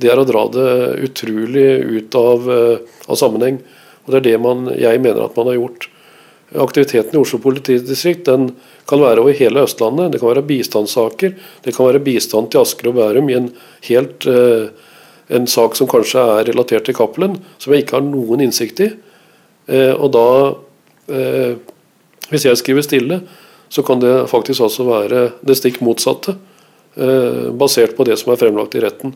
[0.00, 0.68] Det er å dra det
[1.08, 3.60] utrolig ut av, eh, av sammenheng.
[4.06, 5.88] Og Det er det man, jeg mener at man har gjort.
[6.56, 8.52] Aktiviteten i Oslo politidistrikt den
[8.88, 10.14] kan være over hele Østlandet.
[10.14, 11.34] Det kan være bistandssaker.
[11.64, 13.50] Det kan være bistand til Asker og Bærum i en
[13.90, 14.70] helt uh,
[15.28, 18.88] en sak som kanskje er relatert til Cappelen, som jeg ikke har noen innsikt i.
[19.68, 20.28] Eh, og da,
[21.12, 21.58] eh,
[22.30, 23.20] hvis jeg skriver stille,
[23.68, 26.36] så kan det faktisk også være det stikk motsatte.
[26.96, 29.14] Eh, basert på det som er fremlagt i retten.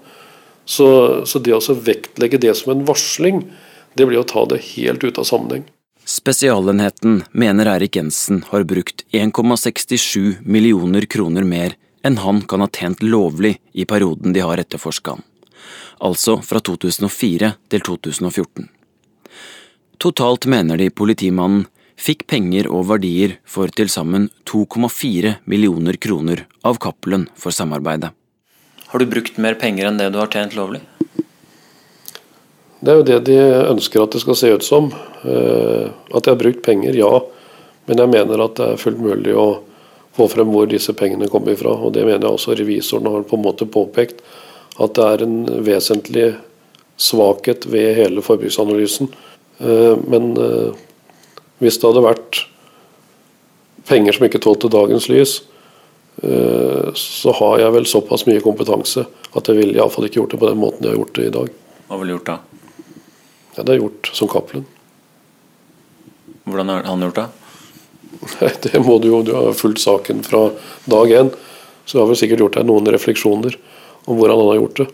[0.66, 3.46] Så, så det å vektlegge det som en varsling,
[3.96, 5.64] det blir å ta det helt ut av sammenheng.
[6.12, 11.72] Spesialenheten mener Erik Jensen har brukt 1,67 millioner kroner mer
[12.04, 15.22] enn han kan ha tjent lovlig i perioden de har etterforska han,
[16.04, 18.68] altså fra 2004 til 2014.
[20.04, 21.64] Totalt mener de politimannen
[21.96, 28.12] fikk penger og verdier for til sammen 2,4 millioner kroner av Cappelen for samarbeidet.
[28.92, 30.84] Har du brukt mer penger enn det du har tjent lovlig?
[32.82, 33.36] Det er jo det de
[33.70, 34.88] ønsker at det skal se ut som.
[35.22, 37.10] Eh, at de har brukt penger, ja.
[37.86, 39.62] Men jeg mener at det er fullt mulig å
[40.16, 41.76] få frem hvor disse pengene kommer ifra.
[41.78, 44.24] Og det mener jeg også revisoren har på en måte påpekt.
[44.82, 46.32] At det er en vesentlig
[46.98, 49.12] svakhet ved hele forbruksanalysen.
[49.62, 50.82] Eh, men eh,
[51.62, 52.42] hvis det hadde vært
[53.86, 55.38] penger som ikke tålte dagens lys,
[56.22, 60.50] så har jeg vel såpass mye kompetanse at jeg ville iallfall ikke gjort det på
[60.50, 61.54] den måten jeg har gjort det i dag.
[61.88, 62.36] Hva ville du gjort da?
[63.56, 64.66] Ja, Det er gjort som Cappelen.
[66.44, 67.28] Hvordan har han gjort det?
[68.72, 70.50] Det må du jo, du har fulgt saken fra
[70.84, 71.30] dag én.
[71.84, 73.56] Så du har vel sikkert gjort deg noen refleksjoner
[74.06, 74.86] om hvordan han har gjort det.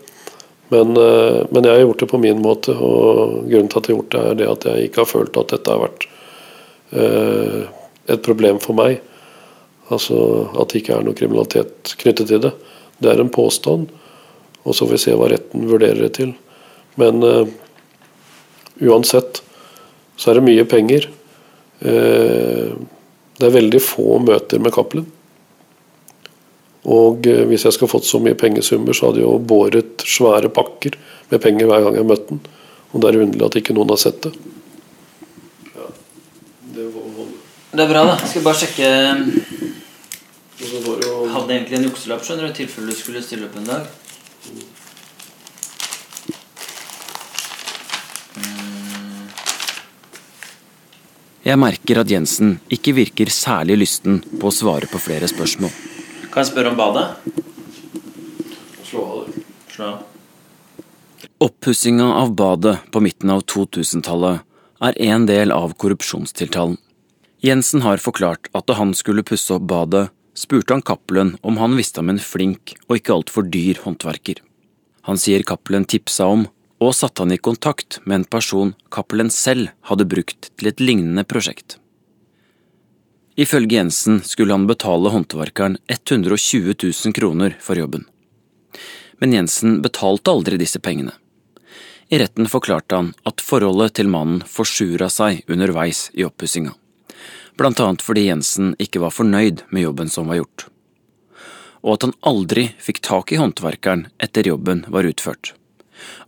[0.69, 3.95] Men, eh, men, jeg har gjort det på min måte, og grunnen til at jeg
[3.95, 6.05] har gjort det, er det at jeg ikke har følt at dette har vært
[6.93, 7.61] eh,
[8.13, 8.99] et problem for meg.
[9.89, 10.19] Altså
[10.59, 12.53] at det ikke er noe kriminalitet knyttet til det.
[13.01, 13.89] Det er en påstand,
[14.61, 16.35] og så får vi se hva retten vurderer det til.
[16.99, 17.47] Men uh,
[18.81, 19.41] uansett
[20.19, 21.07] så er det mye penger.
[21.79, 22.75] Uh,
[23.39, 25.07] det er veldig få møter med Cappelen.
[26.89, 30.51] Og uh, hvis jeg skulle fått så mye pengesummer, så hadde jeg jo båret svære
[30.53, 30.97] pakker
[31.31, 32.43] med penger hver gang jeg møtte den.
[32.89, 34.33] Og det er underlig at ikke noen har sett det.
[35.75, 35.89] Ja,
[36.75, 36.89] det,
[37.75, 38.17] det er bra, da.
[38.23, 38.93] Jeg skal bare sjekke
[40.59, 43.87] hadde egentlig en jukselapp skjønner du, i tilfelle du skulle stille opp en dag.
[51.39, 55.71] Jeg merker at Jensen ikke virker særlig lysten på å svare på flere spørsmål.
[56.29, 57.05] Kan jeg spørre om badet?
[58.83, 59.37] Slå av.
[59.71, 60.05] Slå av.
[61.39, 64.43] Oppussinga av badet på midten av 2000-tallet
[64.83, 66.75] er en del av korrupsjonstiltalen.
[67.39, 71.77] Jensen har forklart at da han skulle pusse opp badet, spurte han Cappelen om han
[71.79, 74.41] visste om en flink og ikke altfor dyr håndverker.
[75.07, 76.43] Han sier Cappelen tipsa om,
[76.79, 81.25] og satte han i kontakt med en person Cappelen selv hadde brukt til et lignende
[81.27, 81.77] prosjekt.
[83.39, 88.05] Ifølge Jensen skulle han betale håndverkeren 120 000 kroner for jobben.
[89.19, 91.15] Men Jensen betalte aldri disse pengene.
[92.09, 96.75] I retten forklarte han at forholdet til mannen forsura seg underveis i oppussinga
[97.59, 100.67] blant annet fordi Jensen ikke var fornøyd med jobben som var gjort,
[101.83, 105.53] og at han aldri fikk tak i håndverkeren etter jobben var utført,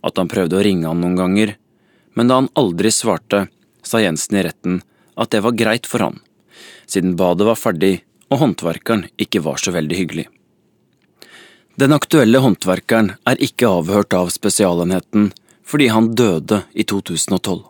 [0.02, 1.56] at han prøvde å ringe han noen ganger,
[2.14, 3.46] men da han aldri svarte,
[3.82, 4.80] sa Jensen i retten
[5.18, 6.20] at det var greit for han,
[6.86, 7.96] siden badet var ferdig
[8.32, 10.26] og håndverkeren ikke var så veldig hyggelig.
[11.80, 15.30] Den aktuelle håndverkeren er ikke avhørt av Spesialenheten
[15.64, 17.62] fordi han døde i 2012.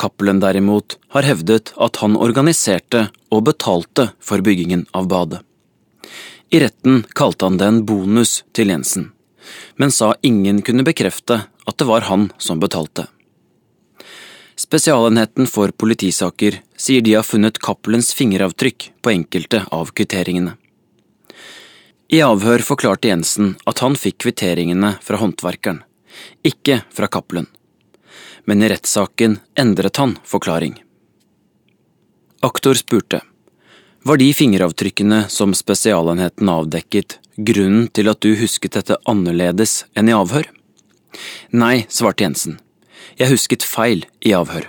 [0.00, 5.42] Cappelen derimot har hevdet at han organiserte og betalte for byggingen av badet.
[6.50, 9.10] I retten kalte han det en bonus til Jensen,
[9.76, 13.06] men sa ingen kunne bekrefte at det var han som betalte.
[14.60, 20.56] Spesialenheten for politisaker sier de har funnet Cappelens fingeravtrykk på enkelte av kvitteringene.
[22.10, 25.80] I avhør forklarte Jensen at han fikk kvitteringene fra håndverkeren,
[26.44, 27.48] ikke fra Cappelen
[28.44, 30.82] men i rettssaken endret han forklaring.
[32.40, 33.20] Aktor spurte,
[34.02, 40.16] var de fingeravtrykkene som Spesialenheten avdekket, grunnen til at du husket dette annerledes enn i
[40.16, 40.48] avhør?
[41.56, 42.58] Nei, svarte Jensen,
[43.18, 44.68] jeg husket feil i avhør.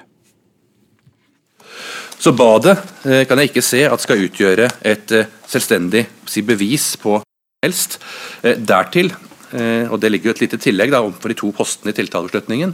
[2.22, 5.14] Så badet eh, kan jeg ikke se at skal utgjøre et
[5.50, 7.18] selvstendig selvstendig bevis på
[7.66, 7.98] helst.
[8.44, 9.14] Eh, dertil,
[9.52, 12.72] og det ligger jo et lite tillegg da, for de to postene i tiltalebeslutningen,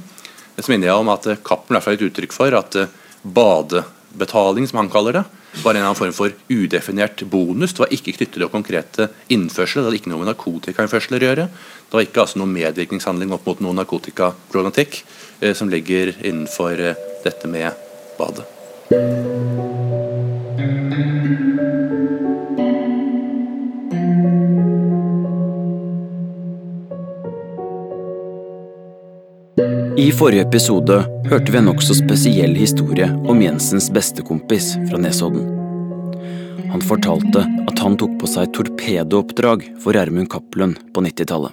[0.57, 4.81] så minner jeg om at eh, Cappelen er et uttrykk for at eh, badebetaling, som
[4.81, 5.25] han kaller det,
[5.63, 7.73] var en eller annen form for udefinert bonus.
[7.73, 11.47] Det var ikke knyttet til konkrete innførsler, det hadde ikke noe med narkotikainnførsler å gjøre.
[11.87, 15.01] Det var ikke altså noen medvirkningshandling opp mot noen narkotikaproblematikk
[15.41, 17.71] eh, som ligger innenfor eh, dette med
[18.19, 18.47] badet.
[30.07, 35.49] I forrige episode hørte vi en nokså spesiell historie om Jensens bestekompis fra Nesodden.
[36.71, 41.51] Han fortalte at han tok på seg torpedooppdrag for Gjermund Cappelen på 90-tallet.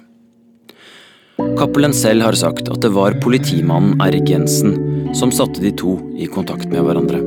[1.59, 4.77] Cappelen selv har sagt at det var politimannen Erik Jensen
[5.19, 7.19] som satte de to i kontakt med hverandre.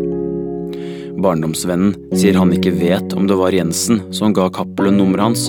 [1.21, 5.45] Barndomsvennen sier han ikke vet om det var Jensen som ga Cappelen nummeret hans,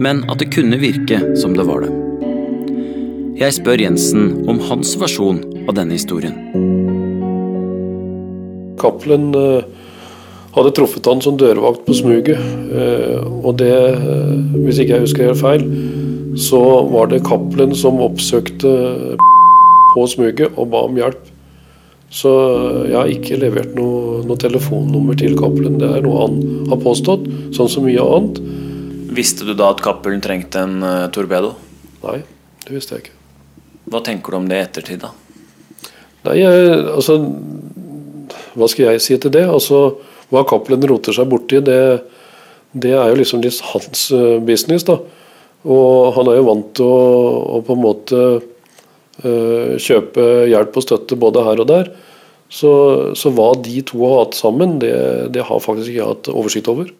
[0.00, 2.03] men at det kunne virke som det var det.
[3.34, 6.36] Jeg spør Jensen om hans versjon av denne historien.
[8.78, 9.64] Cappelen eh,
[10.54, 12.38] hadde truffet han som dørvakt på smuget.
[12.38, 15.64] Eh, og det, eh, hvis ikke jeg husker helt feil,
[16.38, 16.60] så
[16.92, 18.70] var det Cappelen som oppsøkte
[19.96, 21.26] på smuget og ba om hjelp.
[22.14, 22.30] Så
[22.86, 25.80] jeg har ikke levert noe, noe telefonnummer til Cappelen.
[25.82, 26.38] Det er noe han
[26.70, 27.26] har påstått,
[27.58, 28.38] sånn som mye annet.
[29.18, 30.78] Visste du da at Cappelen trengte en
[31.10, 31.56] torpedo?
[32.06, 32.20] Nei,
[32.68, 33.13] det visste jeg ikke.
[33.90, 35.12] Hva tenker du om det i ettertid, da?
[36.24, 37.18] Nei, altså
[38.56, 39.44] Hva skal jeg si til det?
[39.44, 39.98] Altså,
[40.32, 41.78] Hva Cappelen roter seg borti, det,
[42.72, 44.86] det er jo liksom litt hans uh, business.
[44.88, 44.98] da.
[45.64, 47.04] Og han er jo vant til å,
[47.58, 51.92] å på en måte uh, kjøpe hjelp og støtte både her og der.
[52.54, 52.72] Så,
[53.18, 54.94] så hva de to har hatt sammen, det,
[55.34, 56.90] det har faktisk ikke jeg hatt oversikt over.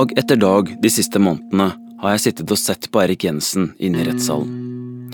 [0.00, 1.66] Dag etter dag de siste månedene
[2.00, 5.10] har jeg sittet og sett på Erik Jensen inne i rettssalen.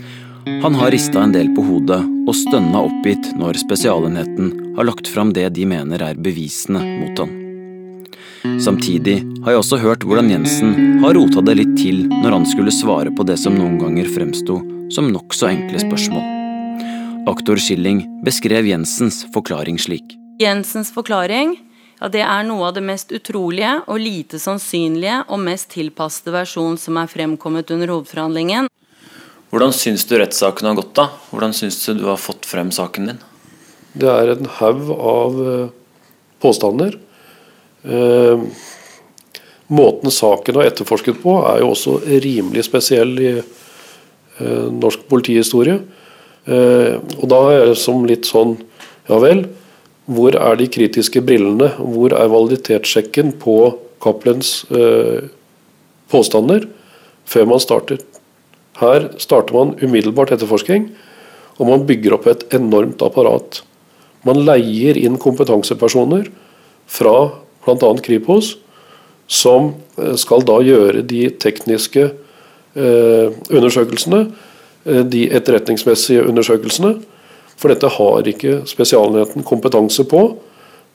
[0.62, 5.33] Han har rista en del på hodet og stønna oppgitt når Spesialenheten har lagt fram
[5.35, 7.35] det de mener er bevisene mot han.
[8.62, 12.79] Samtidig har jeg også hørt hvordan Jensen har rota det litt til når han skulle
[12.79, 14.61] svare på det som noen ganger fremsto
[14.94, 16.22] som nokså enkle spørsmål.
[17.35, 20.14] Aktor Schilling beskrev Jensens forklaring slik.
[20.38, 21.57] Jensens forklaring
[22.00, 26.76] ja, det er noe av det mest utrolige og lite sannsynlige og mest tilpassede versjon
[26.80, 28.68] som er fremkommet under hovedforhandlingen.
[29.52, 31.09] Hvordan syns du rettssaken har gått, da?
[31.30, 33.20] Hvordan syns du du har fått frem saken din?
[33.96, 35.68] Det er en haug av eh,
[36.44, 36.98] påstander.
[37.87, 38.42] Eh,
[39.66, 45.78] måten saken har etterforsket på, er jo også rimelig spesiell i eh, norsk politihistorie.
[46.44, 48.59] Eh, og da er det som litt sånn
[49.06, 49.44] Ja vel,
[50.07, 51.73] hvor er de kritiske brillene?
[51.79, 53.57] Hvor er validitetssjekken på
[54.03, 55.27] Cappelens eh,
[56.12, 56.69] påstander
[57.27, 58.03] før man starter?
[58.79, 60.90] Her starter man umiddelbart etterforsking,
[61.57, 63.62] og man bygger opp et enormt apparat.
[64.27, 66.29] Man leier inn kompetansepersoner
[66.87, 67.16] fra
[67.66, 67.90] bl.a.
[68.05, 68.55] Kripos,
[69.27, 72.05] som eh, skal da gjøre de tekniske
[72.77, 74.27] eh, undersøkelsene,
[74.87, 76.95] eh, de etterretningsmessige undersøkelsene.
[77.57, 80.29] For dette har ikke Spesialenheten kompetanse på.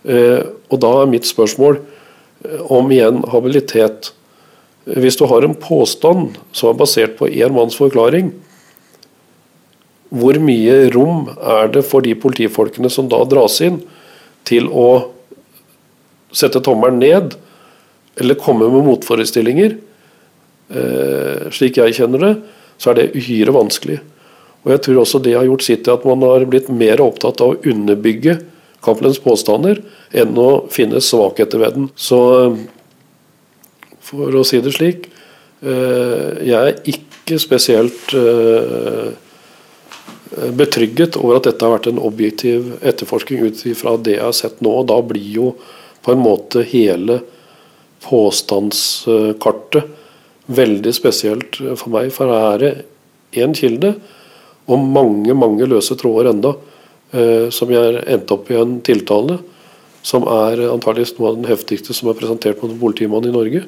[0.03, 4.11] Eh, og da er mitt spørsmål eh, om igjen habilitet.
[4.85, 8.31] Hvis du har en påstand som er basert på én manns forklaring,
[10.11, 13.79] hvor mye rom er det for de politifolkene som da dras inn,
[14.43, 15.13] til å
[16.35, 17.37] sette tommelen ned,
[18.19, 19.77] eller komme med motforestillinger?
[20.71, 22.33] Eh, slik jeg kjenner det,
[22.81, 24.01] så er det uhyre vanskelig.
[24.61, 27.41] Og Jeg tror også det har gjort sitt til at man har blitt mer opptatt
[27.41, 28.39] av å underbygge
[28.81, 29.81] Cappelens påstander
[30.17, 31.89] enn å finne svakheter ved den.
[31.95, 32.19] Så
[34.01, 35.09] for å si det slik
[35.61, 38.15] Jeg er ikke spesielt
[40.57, 44.61] betrygget over at dette har vært en objektiv etterforsking ut ifra det jeg har sett
[44.63, 44.71] nå.
[44.81, 45.51] og Da blir jo
[46.01, 47.19] på en måte hele
[48.01, 49.83] påstandskartet
[50.51, 52.09] veldig spesielt for meg.
[52.15, 52.73] For her er det
[53.43, 53.93] én kilde
[54.71, 56.55] og mange mange løse tråder enda
[57.51, 59.35] som jeg endte opp i en tiltale
[60.07, 63.65] som er antakeligvis noe av den heftigste som er presentert mot en politimann i Norge.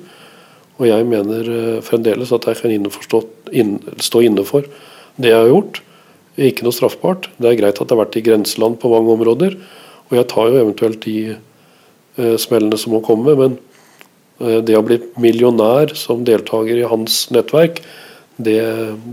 [0.79, 1.49] Og jeg mener
[1.83, 2.87] fremdeles at jeg kan
[3.99, 4.69] stå inne for
[5.19, 5.81] det jeg har gjort
[6.37, 7.29] ikke noe straffbart.
[7.37, 9.57] Det er greit at det har vært i grenseland på mange områder,
[10.09, 13.57] og jeg tar jo eventuelt de eh, smellene som må komme, men
[14.41, 17.83] eh, det å bli millionær som deltaker i hans nettverk,
[18.41, 18.61] det,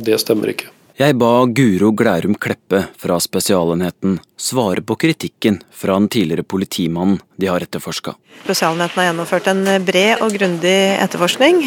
[0.06, 0.70] det stemmer ikke.
[1.00, 7.48] Jeg ba Guro Glærum Kleppe fra Spesialenheten svare på kritikken fra den tidligere politimannen de
[7.48, 8.12] har etterforska.
[8.42, 11.62] Spesialenheten har gjennomført en bred og grundig etterforskning.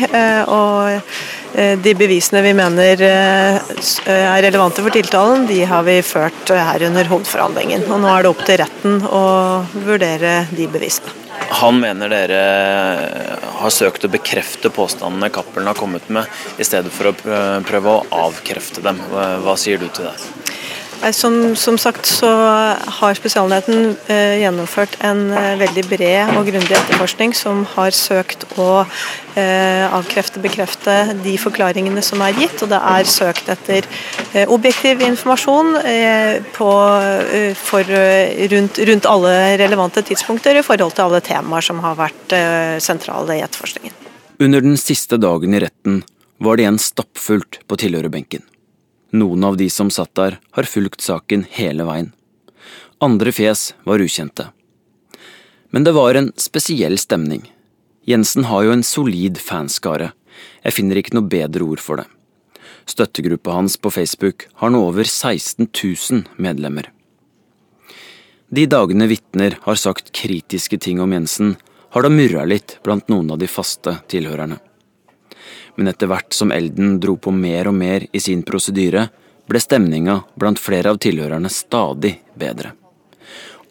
[0.54, 1.02] og
[1.82, 7.90] De bevisene vi mener er relevante for tiltalen, de har vi ført her under hovedforhandlingen.
[7.90, 9.26] Og Nå er det opp til retten å
[9.82, 11.23] vurdere de bevisene.
[11.54, 12.40] Han mener dere
[13.60, 16.26] har søkt å bekrefte påstandene Cappelen har kommet med,
[16.58, 17.16] i stedet for å
[17.68, 19.00] prøve å avkrefte dem.
[19.14, 20.16] Hva sier du til det?
[21.12, 22.30] Som, som, sagt så
[23.00, 28.86] har Spesialenheten eh, gjennomført en eh, veldig bred og grundig etterforskning som har søkt å
[29.36, 30.96] eh, avkrefte, bekrefte
[31.26, 32.64] de forklaringene som er gitt.
[32.64, 33.84] Og det er søkt etter
[34.32, 36.70] eh, objektiv informasjon eh, på,
[37.02, 37.92] eh, for,
[38.56, 42.38] rundt, rundt, alle relevante tidspunkter i forhold til alle temaer som har vært
[42.84, 44.00] sentrale i etterforskningen.
[44.40, 46.02] Under den siste dagen i retten
[46.44, 48.48] var det igjen stappfullt på tilhørerbenken.
[49.14, 52.10] Noen av de som satt der, har fulgt saken hele veien.
[52.98, 54.48] Andre fjes var ukjente.
[55.70, 57.44] Men det var en spesiell stemning.
[58.10, 60.12] Jensen har jo en solid fanskare.
[60.66, 62.08] Jeg finner ikke noe bedre ord for det.
[62.90, 66.90] Støttegruppa hans på Facebook har nå over 16 000 medlemmer.
[68.50, 71.56] De dagene vitner har sagt kritiske ting om Jensen,
[71.94, 74.58] har det murra litt blant noen av de faste tilhørerne
[75.76, 79.08] men etter hvert som elden dro på mer og mer i sin prosedyre,
[79.50, 82.74] ble stemninga blant flere av tilhørerne stadig bedre.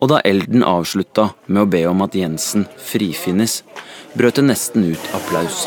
[0.02, 3.60] Og da elden avslutta med å be om at Jensen frifinnes,
[4.18, 5.66] brøt det nesten ut applaus.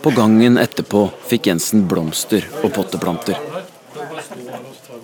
[0.00, 3.36] På gangen etterpå fikk Jensen blomster og potteplanter.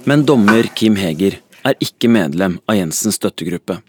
[0.06, 3.80] Men dommer Kim Heger er ikke medlem av Jensens støttegruppe.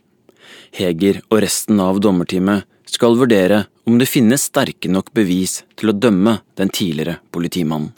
[0.78, 5.96] Heger og resten av dommerteamet skal vurdere om det finnes sterke nok bevis til å
[5.96, 7.94] dømme den tidligere politimannen.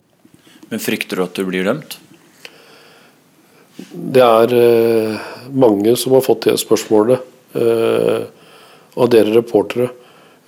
[0.70, 1.98] Men frykter du at du blir dømt?
[3.90, 8.28] Det er eh, mange som har fått det spørsmålet eh,
[9.00, 9.90] av dere reportere.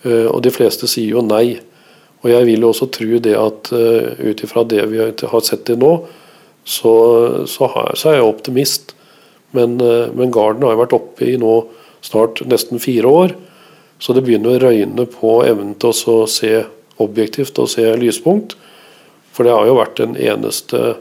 [0.04, 1.56] Eh, og de fleste sier jo nei.
[2.22, 5.80] Og jeg vil jo også tro det at ut ifra det vi har sett til
[5.82, 5.96] nå,
[6.62, 6.92] så,
[7.50, 8.94] så, har, så er jeg optimist.
[9.52, 11.56] Men, eh, men garden har vært oppe i nå
[12.02, 13.36] snart nesten fire år.
[14.02, 16.64] Så det begynner å røyne på evnen til å se
[17.02, 18.56] objektivt og se lyspunkt.
[19.32, 20.95] For det har jo vært en eneste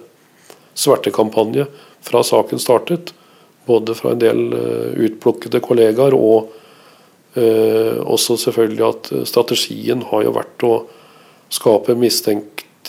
[0.78, 1.66] svertekampanje
[2.04, 3.14] fra saken startet.
[3.66, 6.50] Både fra en del eh, utplukkede kollegaer og
[7.38, 10.74] eh, også selvfølgelig at strategien har jo vært å
[11.50, 11.96] skape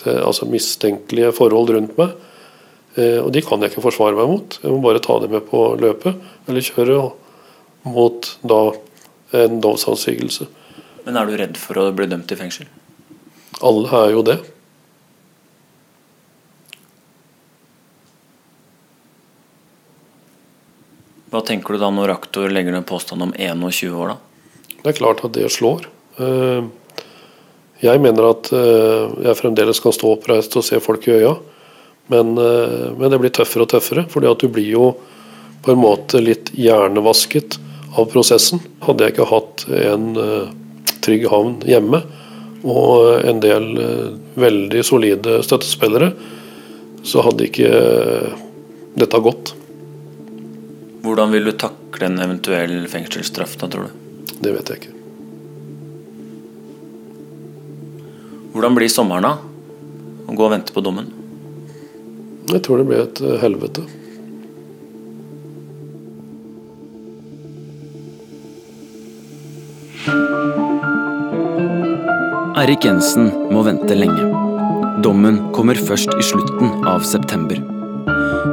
[0.02, 2.14] altså mistenkelige forhold rundt meg.
[2.96, 4.58] Eh, og de kan jeg ikke forsvare meg mot.
[4.62, 6.18] Jeg må bare ta det med på løpet,
[6.48, 6.98] eller kjøre
[7.88, 8.62] mot da
[9.42, 10.48] en domsavsigelse.
[11.06, 12.68] Men er du redd for å bli dømt i fengsel?
[13.64, 14.38] Alle er jo det.
[21.32, 24.76] Hva tenker du da når aktor legger ned påstand om 21 år, da?
[24.82, 25.86] Det er klart at det slår.
[26.20, 26.66] Eh,
[27.82, 31.32] jeg mener at eh, jeg fremdeles kan stå oppreist og se folk i øya.
[32.06, 34.86] Men, eh, men, det blir tøffere og tøffere, fordi at du blir jo
[35.62, 37.58] på en måte litt hjernevasket
[37.94, 38.62] av prosessen.
[38.82, 40.50] Hadde jeg ikke hatt en uh,
[41.04, 42.00] trygg havn hjemme
[42.62, 44.08] og en del uh,
[44.42, 46.10] veldig solide støttespillere,
[47.06, 47.70] så hadde ikke
[48.98, 49.54] dette gått.
[51.06, 54.26] Hvordan vil du takle en eventuell fengselsstraff da, tror du?
[54.42, 54.98] Det vet jeg ikke.
[58.52, 59.36] Hvordan blir sommeren da?
[60.26, 61.21] Å gå og vente på dommen?
[62.50, 63.84] Jeg tror det ble et eh, helvete.
[72.62, 74.26] Erik Jensen må vente lenge.
[75.02, 77.58] Dommen kommer først i slutten av september.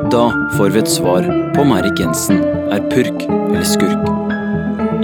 [0.10, 0.24] Da
[0.58, 2.42] får vi et svar på om Erik Jensen
[2.74, 4.10] er purk eller skurk.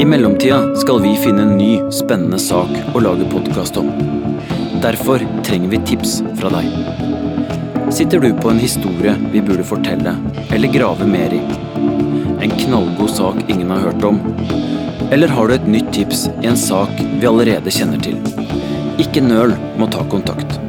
[0.01, 3.93] I mellomtida skal vi finne en ny, spennende sak å lage podkast om.
[4.83, 7.14] Derfor trenger vi tips fra deg.
[7.95, 10.15] Sitter du på en historie vi burde fortelle
[10.51, 11.39] eller grave mer i?
[12.43, 14.19] En knallgod sak ingen har hørt om?
[15.11, 18.19] Eller har du et nytt tips i en sak vi allerede kjenner til?
[18.99, 20.59] Ikke nøl med å ta kontakt.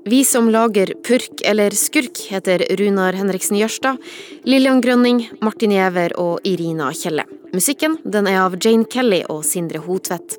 [0.07, 3.96] Vi som lager Purk eller Skurk, heter Runar Henriksen Jørstad,
[4.44, 7.24] Lillian Grønning, Martin Giæver og Irina Kjelle.
[7.57, 10.36] Musikken den er av Jane Kelly og Sindre Hotvedt.